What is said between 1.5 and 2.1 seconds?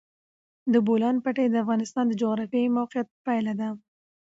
افغانستان